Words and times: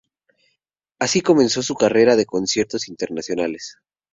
Así 0.97 1.21
comenzó 1.21 1.61
su 1.61 1.75
carrera 1.75 2.15
de 2.15 2.25
conciertos 2.25 2.87
internacionales. 2.87 3.77